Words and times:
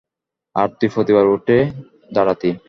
আর 0.55 0.67
তুই 0.79 0.89
প্রতিবার 0.93 1.25
উঠে 1.27 1.57
দাঁড়াতি। 2.13 2.51